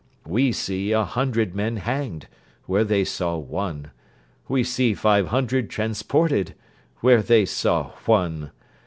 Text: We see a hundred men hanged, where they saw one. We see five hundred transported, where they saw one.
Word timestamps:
We 0.25 0.51
see 0.51 0.93
a 0.93 1.03
hundred 1.05 1.53
men 1.53 1.77
hanged, 1.77 2.27
where 2.65 2.83
they 2.83 3.03
saw 3.03 3.37
one. 3.37 3.91
We 4.47 4.63
see 4.63 4.95
five 4.95 5.27
hundred 5.27 5.69
transported, 5.69 6.55
where 7.01 7.21
they 7.21 7.45
saw 7.45 7.91
one. 8.07 8.49